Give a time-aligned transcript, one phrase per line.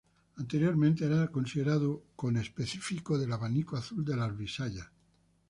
[0.37, 4.89] Anteriormente era considerado conespecífico del abanico azul de las Bisayas.